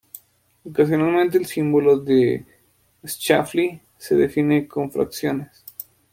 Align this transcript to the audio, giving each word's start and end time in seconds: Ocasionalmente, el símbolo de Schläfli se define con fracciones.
Ocasionalmente, 0.63 1.37
el 1.37 1.45
símbolo 1.45 1.99
de 1.99 2.43
Schläfli 3.05 3.79
se 3.99 4.15
define 4.15 4.67
con 4.67 4.91
fracciones. 4.91 5.63